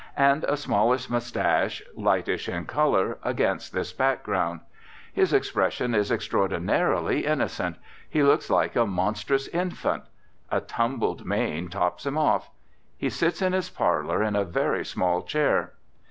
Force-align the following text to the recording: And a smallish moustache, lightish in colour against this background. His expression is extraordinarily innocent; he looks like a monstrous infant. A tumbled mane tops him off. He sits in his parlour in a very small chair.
And 0.17 0.43
a 0.45 0.57
smallish 0.57 1.11
moustache, 1.11 1.83
lightish 1.95 2.49
in 2.49 2.65
colour 2.65 3.19
against 3.21 3.71
this 3.71 3.93
background. 3.93 4.61
His 5.13 5.31
expression 5.31 5.93
is 5.93 6.09
extraordinarily 6.11 7.23
innocent; 7.27 7.75
he 8.09 8.23
looks 8.23 8.49
like 8.49 8.75
a 8.75 8.87
monstrous 8.87 9.47
infant. 9.49 10.01
A 10.49 10.59
tumbled 10.59 11.23
mane 11.23 11.69
tops 11.69 12.07
him 12.07 12.17
off. 12.17 12.49
He 12.97 13.11
sits 13.11 13.43
in 13.43 13.53
his 13.53 13.69
parlour 13.69 14.23
in 14.23 14.35
a 14.35 14.43
very 14.43 14.83
small 14.83 15.21
chair. 15.21 15.73